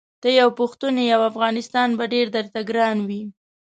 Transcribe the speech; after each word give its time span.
ته 0.21 0.27
یو 0.39 0.49
پښتون 0.59 0.93
یې 1.03 1.07
او 1.17 1.21
افغانستان 1.31 1.89
به 1.97 2.05
ډېر 2.13 2.25
درته 2.35 2.59
ګران 2.69 2.97
وي. 3.07 3.21